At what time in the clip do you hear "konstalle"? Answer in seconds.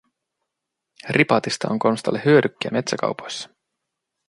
1.79-2.21